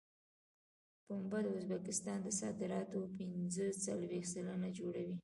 پنبه 1.07 1.39
د 1.43 1.47
ازبکستان 1.59 2.19
د 2.23 2.27
صادراتو 2.39 2.99
پنځه 3.17 3.65
څلوېښت 3.83 4.31
سلنه 4.33 4.69
جوړوي. 4.79 5.15